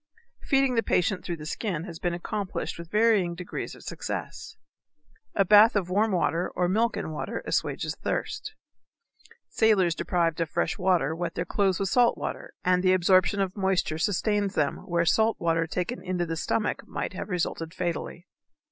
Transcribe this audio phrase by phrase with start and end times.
[0.41, 4.57] Feeding the patient through the skin has been accomplished with varying degrees of success.
[5.35, 8.55] A bath of warm water or milk and water assuages thirst.
[9.47, 13.55] Sailors deprived of fresh water wet their clothes with salt water, and the absorption of
[13.55, 18.25] moisture sustains them where salt water taken into the stomach might have resulted fatally.